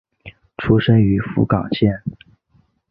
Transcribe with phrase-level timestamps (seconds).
[0.57, 2.01] 出身于福冈县。